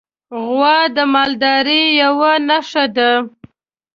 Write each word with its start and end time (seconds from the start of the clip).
غوا 0.45 0.77
د 0.95 0.97
مالدارۍ 1.13 1.83
یوه 2.01 2.31
نښه 2.49 2.85
ده. 2.95 3.11